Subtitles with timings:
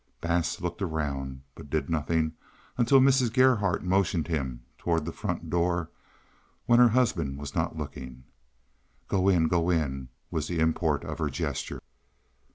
[0.19, 2.33] Bass looked around, but did nothing
[2.75, 3.31] until Mrs.
[3.31, 5.91] Gerhardt motioned him toward the front door
[6.65, 8.23] when her husband was not looking.
[9.07, 9.47] "Go in!
[9.47, 11.83] Go in!" was the import of her gesture.